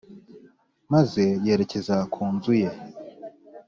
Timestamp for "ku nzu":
2.13-2.53